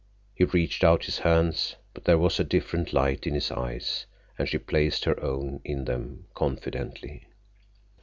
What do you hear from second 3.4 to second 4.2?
eyes,